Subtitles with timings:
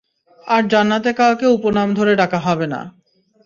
[0.47, 2.81] আর জান্নাতে কাউকে উপনাম ধরে ডাকা হবে না।